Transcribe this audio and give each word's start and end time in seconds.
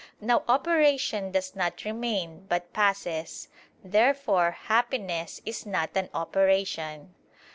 Now 0.19 0.41
operation 0.47 1.31
does 1.31 1.55
not 1.55 1.85
remain, 1.85 2.47
but 2.49 2.73
passes. 2.73 3.49
Therefore 3.83 4.49
happiness 4.49 5.41
is 5.45 5.63
not 5.63 5.91
an 5.95 6.09
operation. 6.11 7.13